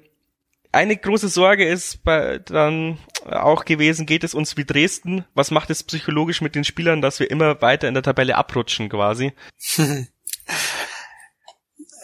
[0.74, 5.24] eine große Sorge ist bei, dann auch gewesen, geht es uns wie Dresden?
[5.36, 8.90] Was macht es psychologisch mit den Spielern, dass wir immer weiter in der Tabelle abrutschen
[8.90, 9.34] quasi?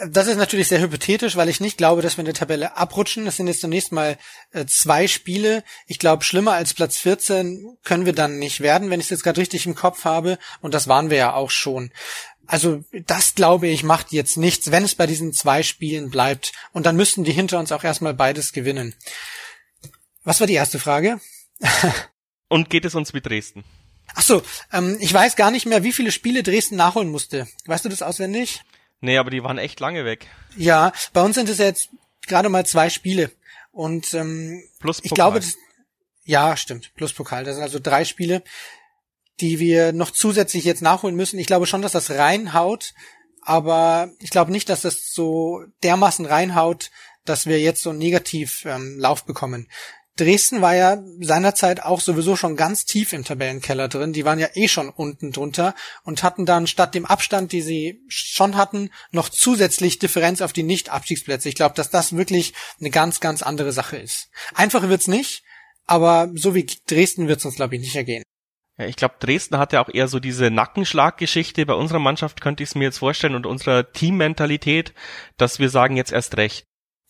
[0.07, 3.25] Das ist natürlich sehr hypothetisch, weil ich nicht glaube, dass wir in der Tabelle abrutschen.
[3.25, 4.17] Das sind jetzt zunächst mal
[4.51, 5.61] äh, zwei Spiele.
[5.87, 9.23] Ich glaube, schlimmer als Platz 14 können wir dann nicht werden, wenn ich es jetzt
[9.23, 10.37] gerade richtig im Kopf habe.
[10.61, 11.91] Und das waren wir ja auch schon.
[12.49, 16.51] Also das glaube ich macht jetzt nichts, wenn es bei diesen zwei Spielen bleibt.
[16.73, 18.95] Und dann müssten die hinter uns auch erstmal beides gewinnen.
[20.23, 21.21] Was war die erste Frage?
[22.47, 23.63] Und geht es uns wie Dresden?
[24.15, 24.41] Ach so,
[24.73, 27.47] ähm, ich weiß gar nicht mehr, wie viele Spiele Dresden nachholen musste.
[27.67, 28.63] Weißt du das auswendig?
[28.99, 30.25] Nee, aber die waren echt lange weg.
[30.57, 31.89] Ja, bei uns sind es jetzt
[32.25, 33.31] gerade mal zwei Spiele.
[33.71, 35.05] Und ähm, plus Pokal.
[35.05, 35.53] ich glaube, das,
[36.25, 37.43] ja, stimmt, plus Pokal.
[37.43, 38.41] Das sind also drei Spiele
[39.41, 41.39] die wir noch zusätzlich jetzt nachholen müssen.
[41.39, 42.93] Ich glaube schon, dass das reinhaut,
[43.41, 46.91] aber ich glaube nicht, dass das so dermaßen reinhaut,
[47.25, 49.67] dass wir jetzt so einen Negativlauf ähm, Lauf bekommen.
[50.19, 54.11] Dresden war ja seinerzeit auch sowieso schon ganz tief im Tabellenkeller drin.
[54.11, 58.03] Die waren ja eh schon unten drunter und hatten dann statt dem Abstand, die sie
[58.09, 61.47] schon hatten, noch zusätzlich Differenz auf die Nicht-Abstiegsplätze.
[61.47, 64.29] Ich glaube, dass das wirklich eine ganz, ganz andere Sache ist.
[64.53, 65.43] Einfacher wird's nicht,
[65.85, 68.23] aber so wie Dresden wird's uns, glaube ich, nicht ergehen.
[68.79, 71.65] Ja, ich glaube, Dresden hat ja auch eher so diese Nackenschlaggeschichte.
[71.65, 74.93] Bei unserer Mannschaft könnte ich es mir jetzt vorstellen und unserer Teammentalität,
[75.35, 76.65] dass wir sagen jetzt erst recht.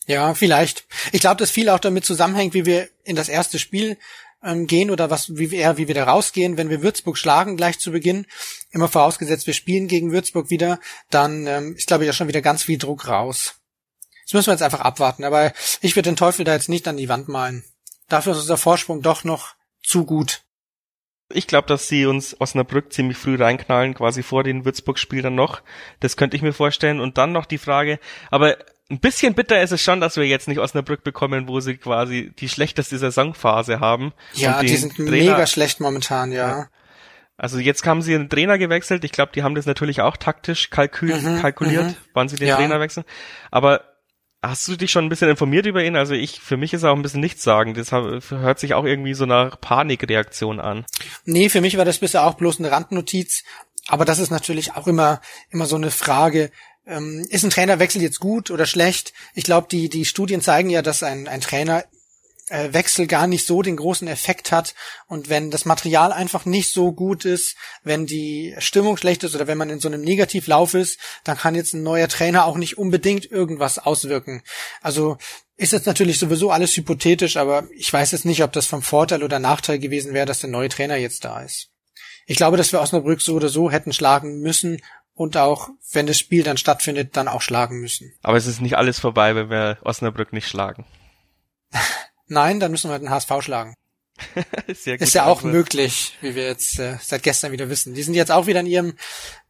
[0.06, 0.86] Ja, vielleicht.
[1.12, 3.96] Ich glaube, dass viel auch damit zusammenhängt, wie wir in das erste Spiel
[4.42, 6.56] ähm, gehen oder was, wie wir eher, wie wir da rausgehen.
[6.56, 8.26] Wenn wir Würzburg schlagen gleich zu Beginn,
[8.72, 10.80] immer vorausgesetzt, wir spielen gegen Würzburg wieder,
[11.10, 13.60] dann ähm, ist, glaube ich, ja schon wieder ganz viel Druck raus.
[14.24, 15.22] Das müssen wir jetzt einfach abwarten.
[15.22, 15.52] Aber
[15.82, 17.62] ich würde den Teufel da jetzt nicht an die Wand malen.
[18.08, 19.54] Dafür ist unser Vorsprung doch noch
[19.84, 20.42] zu gut.
[21.32, 25.62] Ich glaube, dass sie uns Osnabrück ziemlich früh reinknallen, quasi vor den Würzburg-Spiel dann noch.
[26.00, 27.00] Das könnte ich mir vorstellen.
[27.00, 27.98] Und dann noch die Frage,
[28.30, 28.56] aber
[28.90, 32.32] ein bisschen bitter ist es schon, dass wir jetzt nicht Osnabrück bekommen, wo sie quasi
[32.38, 34.12] die schlechteste Saisonphase haben.
[34.34, 36.48] Ja, die sind Trainer, mega schlecht momentan, ja.
[36.48, 36.68] ja.
[37.36, 39.04] Also jetzt haben sie einen Trainer gewechselt.
[39.04, 41.96] Ich glaube, die haben das natürlich auch taktisch kalkül mhm, kalkuliert, mhm.
[42.12, 42.56] wann sie den ja.
[42.56, 43.06] Trainer wechseln.
[43.50, 43.89] Aber
[44.42, 45.96] hast du dich schon ein bisschen informiert über ihn?
[45.96, 47.74] Also ich, für mich ist er auch ein bisschen nichts sagen.
[47.74, 50.84] Das hört sich auch irgendwie so nach Panikreaktion an.
[51.24, 53.44] Nee, für mich war das bisher auch bloß eine Randnotiz.
[53.88, 56.50] Aber das ist natürlich auch immer, immer so eine Frage,
[56.86, 59.12] ähm, ist ein Trainerwechsel jetzt gut oder schlecht?
[59.34, 61.84] Ich glaube, die, die Studien zeigen ja, dass ein, ein Trainer
[62.50, 64.74] äh, Wechsel gar nicht so den großen Effekt hat
[65.06, 69.46] und wenn das Material einfach nicht so gut ist, wenn die Stimmung schlecht ist oder
[69.46, 72.76] wenn man in so einem Negativlauf ist, dann kann jetzt ein neuer Trainer auch nicht
[72.76, 74.42] unbedingt irgendwas auswirken.
[74.82, 75.16] Also
[75.56, 79.22] ist jetzt natürlich sowieso alles hypothetisch, aber ich weiß jetzt nicht, ob das vom Vorteil
[79.22, 81.68] oder Nachteil gewesen wäre, dass der neue Trainer jetzt da ist.
[82.26, 84.80] Ich glaube, dass wir Osnabrück so oder so hätten schlagen müssen
[85.14, 88.12] und auch, wenn das Spiel dann stattfindet, dann auch schlagen müssen.
[88.22, 90.86] Aber es ist nicht alles vorbei, wenn wir Osnabrück nicht schlagen.
[92.30, 93.74] Nein, dann müssen wir den HSV schlagen.
[94.68, 97.92] Sehr gut, ist ja auch möglich, wie wir jetzt äh, seit gestern wieder wissen.
[97.94, 98.96] Die sind jetzt auch wieder in ihrem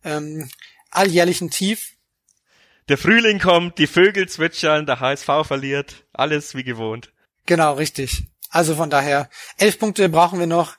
[0.02, 0.48] ähm,
[0.90, 1.92] alljährlichen Tief.
[2.88, 7.12] Der Frühling kommt, die Vögel zwitschern, der HSV verliert, alles wie gewohnt.
[7.44, 8.24] Genau, richtig.
[8.48, 10.76] Also von daher, elf Punkte brauchen wir noch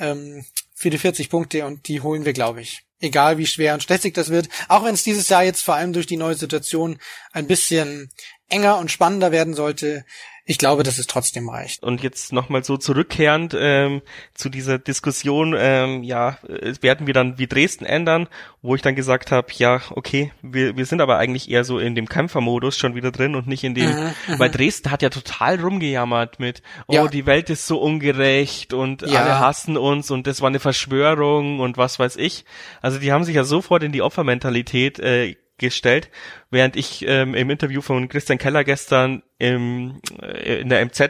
[0.00, 3.82] ähm, für die 40 Punkte und die holen wir, glaube ich egal wie schwer und
[3.82, 6.98] stressig das wird, auch wenn es dieses Jahr jetzt vor allem durch die neue Situation
[7.32, 8.10] ein bisschen
[8.48, 10.04] enger und spannender werden sollte,
[10.48, 11.82] ich glaube, dass es trotzdem reicht.
[11.82, 14.00] Und jetzt nochmal so zurückkehrend ähm,
[14.32, 16.38] zu dieser Diskussion, ähm, ja,
[16.80, 18.28] werden wir dann wie Dresden ändern,
[18.62, 21.94] wo ich dann gesagt habe, ja, okay, wir, wir sind aber eigentlich eher so in
[21.94, 24.38] dem Kämpfermodus schon wieder drin und nicht in dem, mhm, mhm.
[24.38, 27.06] weil Dresden hat ja total rumgejammert mit, oh, ja.
[27.08, 29.20] die Welt ist so ungerecht und ja.
[29.20, 32.46] alle hassen uns und das war eine Verschwörung und was weiß ich.
[32.80, 36.10] Also die haben sich ja sofort in die Opfermentalität äh, gestellt,
[36.50, 41.00] während ich ähm, im Interview von Christian Keller gestern im, äh, in der MZ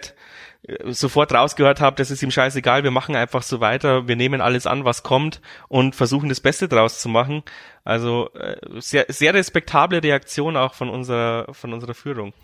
[0.62, 4.40] äh, sofort rausgehört habe, das ist ihm scheißegal, wir machen einfach so weiter, wir nehmen
[4.40, 7.42] alles an, was kommt und versuchen das Beste draus zu machen.
[7.84, 12.34] Also äh, sehr, sehr respektable Reaktion auch von unserer, von unserer Führung.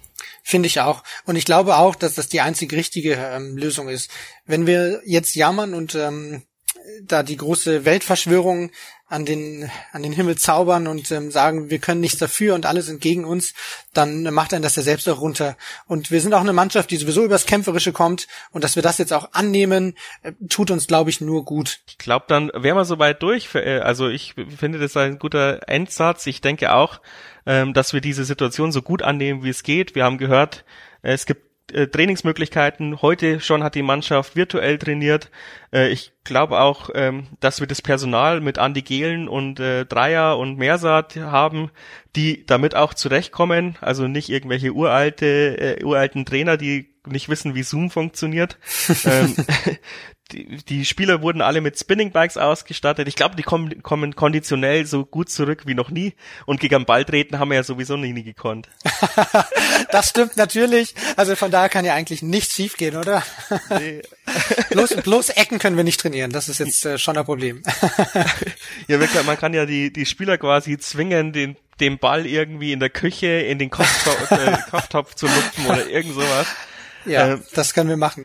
[0.43, 1.03] Finde ich auch.
[1.25, 4.11] Und ich glaube auch, dass das die einzig richtige ähm, Lösung ist.
[4.47, 6.45] Wenn wir jetzt jammern und ähm,
[7.03, 8.71] da die große Weltverschwörung
[9.07, 12.83] an den an den Himmel zaubern und ähm, sagen, wir können nichts dafür und alle
[12.83, 13.55] sind gegen uns,
[13.93, 15.57] dann macht einen das ja selbst auch runter.
[15.87, 18.99] Und wir sind auch eine Mannschaft, die sowieso übers Kämpferische kommt und dass wir das
[18.99, 21.81] jetzt auch annehmen, äh, tut uns, glaube ich, nur gut.
[21.87, 23.49] Ich glaube, dann wären wir soweit durch.
[23.49, 26.27] Für, äh, also ich finde das ein guter Endsatz.
[26.27, 27.01] Ich denke auch,
[27.47, 29.95] ähm, dass wir diese Situation so gut annehmen, wie es geht.
[29.95, 30.65] Wir haben gehört,
[31.03, 33.03] es gibt äh, Trainingsmöglichkeiten.
[33.03, 35.31] Heute schon hat die Mannschaft virtuell trainiert.
[35.73, 40.39] Äh, ich glaube auch, ähm, dass wir das Personal mit Andi Gehlen und äh, Dreier
[40.39, 41.71] und Mersat haben,
[42.17, 43.77] die damit auch zurechtkommen.
[43.81, 48.59] Also nicht irgendwelche uralte, äh, uralten Trainer, die nicht wissen, wie Zoom funktioniert.
[49.05, 49.35] ähm,
[50.35, 53.09] die, die Spieler wurden alle mit Spinning Bikes ausgestattet.
[53.09, 56.15] Ich glaube, die kommen, kommen konditionell so gut zurück wie noch nie.
[56.47, 58.69] Und gegen Ball treten haben wir ja sowieso nie, nie gekonnt.
[59.91, 60.95] das stimmt natürlich.
[61.17, 63.23] Also von daher kann ja eigentlich nichts schiefgehen, oder?
[63.71, 64.03] Nee.
[64.71, 66.31] bloß, bloß Ecken können wir nicht trainieren.
[66.31, 67.63] Das ist jetzt äh, schon ein Problem.
[68.89, 72.91] ja, man kann ja die, die Spieler quasi zwingen, den, den Ball irgendwie in der
[72.91, 76.47] Küche in den Kochtopf, äh, Kochtopf zu lupfen oder irgend sowas.
[77.05, 78.25] Ja, ähm, das können wir machen.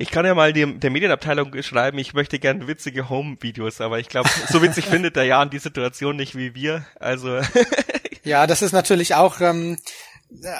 [0.00, 4.08] Ich kann ja mal die, der Medienabteilung schreiben, ich möchte gerne witzige Home-Videos, aber ich
[4.08, 6.86] glaube, so witzig findet der Jan die Situation nicht wie wir.
[7.00, 7.40] Also
[8.22, 9.76] ja, das ist natürlich auch ähm,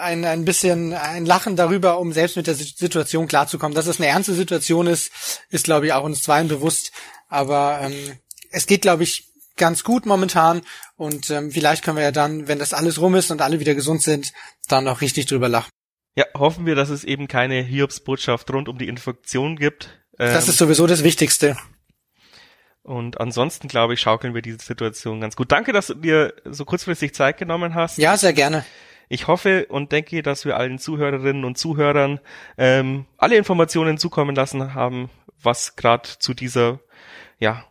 [0.00, 3.76] ein, ein bisschen ein Lachen darüber, um selbst mit der Situation klarzukommen.
[3.76, 5.12] Dass es eine ernste Situation ist,
[5.50, 6.90] ist glaube ich auch uns zweien bewusst.
[7.28, 8.18] Aber ähm,
[8.50, 10.62] es geht, glaube ich, ganz gut momentan
[10.96, 13.74] und ähm, vielleicht können wir ja dann, wenn das alles rum ist und alle wieder
[13.74, 14.32] gesund sind,
[14.66, 15.70] dann noch richtig drüber lachen.
[16.18, 20.00] Ja, hoffen wir, dass es eben keine Hiobsbotschaft rund um die Infektion gibt.
[20.18, 21.56] Ähm, das ist sowieso das Wichtigste.
[22.82, 25.52] Und ansonsten, glaube ich, schaukeln wir diese Situation ganz gut.
[25.52, 27.98] Danke, dass du dir so kurzfristig Zeit genommen hast.
[27.98, 28.64] Ja, sehr gerne.
[29.08, 32.18] Ich hoffe und denke, dass wir allen Zuhörerinnen und Zuhörern
[32.56, 36.80] ähm, alle Informationen zukommen lassen haben, was gerade zu dieser
[37.38, 37.64] ja,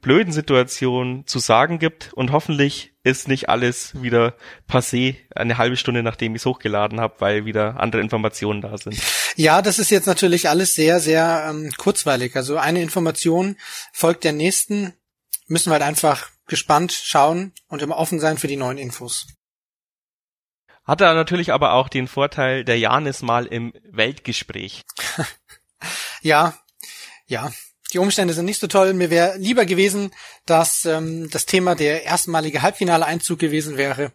[0.00, 4.34] blöden Situation zu sagen gibt und hoffentlich ist nicht alles wieder
[4.68, 9.00] passé eine halbe Stunde nachdem ich es hochgeladen habe, weil wieder andere Informationen da sind.
[9.36, 12.36] Ja, das ist jetzt natürlich alles sehr, sehr ähm, kurzweilig.
[12.36, 13.56] Also eine Information
[13.92, 14.92] folgt der nächsten.
[15.46, 19.26] Müssen wir halt einfach gespannt schauen und immer offen sein für die neuen Infos.
[20.84, 24.82] Hat er natürlich aber auch den Vorteil, der Jan ist mal im Weltgespräch.
[26.22, 26.54] ja,
[27.26, 27.52] ja,
[27.92, 28.94] die Umstände sind nicht so toll.
[28.94, 30.10] Mir wäre lieber gewesen,
[30.46, 34.12] dass ähm, das Thema der erstmalige Halbfinale-Einzug gewesen wäre.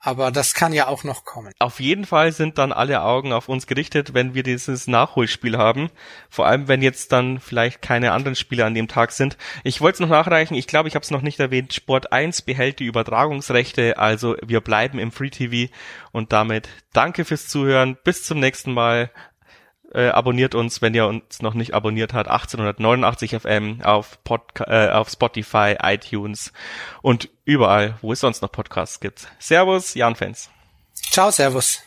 [0.00, 1.52] Aber das kann ja auch noch kommen.
[1.58, 5.90] Auf jeden Fall sind dann alle Augen auf uns gerichtet, wenn wir dieses Nachholspiel haben.
[6.30, 9.36] Vor allem, wenn jetzt dann vielleicht keine anderen Spiele an dem Tag sind.
[9.64, 11.74] Ich wollte es noch nachreichen, ich glaube, ich habe es noch nicht erwähnt.
[11.74, 15.72] Sport 1 behält die Übertragungsrechte, also wir bleiben im Free TV.
[16.12, 17.98] Und damit danke fürs Zuhören.
[18.04, 19.10] Bis zum nächsten Mal.
[19.94, 24.90] Äh, abonniert uns, wenn ihr uns noch nicht abonniert habt, 1889 FM auf, Podca äh,
[24.90, 26.52] auf Spotify, iTunes
[27.00, 29.28] und überall, wo es sonst noch Podcasts gibt.
[29.38, 30.50] Servus, Jan Fans.
[31.10, 31.82] Ciao, Servus.